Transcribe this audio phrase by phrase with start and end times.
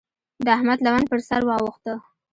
[0.45, 1.93] د احمد لمن پر سر واوښته.